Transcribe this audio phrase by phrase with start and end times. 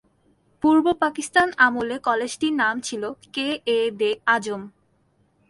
[0.63, 3.03] পূর্ব পাকিস্তান আমলে কলেজটির নাম ছিল
[3.33, 4.61] "কে-এ-দে আজম"।